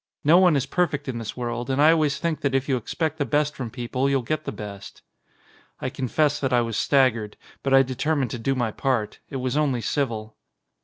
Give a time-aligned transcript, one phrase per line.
[0.23, 3.19] No one is perfect in this world and I always think that if you expect
[3.19, 5.03] the best from people you'll get the best."
[5.79, 9.19] I confess that I was staggered, but I determined to do my part.
[9.29, 10.37] It was only civil.